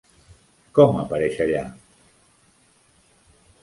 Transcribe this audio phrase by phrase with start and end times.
[0.79, 1.63] Com apareix allà?